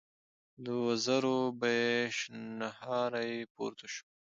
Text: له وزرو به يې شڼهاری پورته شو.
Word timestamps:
له 0.63 0.73
وزرو 0.85 1.37
به 1.59 1.69
يې 1.83 1.95
شڼهاری 2.17 3.33
پورته 3.53 3.87
شو. 3.93 4.05